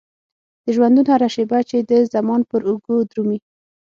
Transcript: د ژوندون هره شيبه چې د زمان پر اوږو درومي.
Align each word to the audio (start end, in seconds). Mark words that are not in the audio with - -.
د 0.63 0.65
ژوندون 0.75 1.05
هره 1.13 1.29
شيبه 1.35 1.59
چې 1.69 1.77
د 1.89 1.91
زمان 2.13 2.41
پر 2.49 2.61
اوږو 2.67 2.95
درومي. 3.11 3.39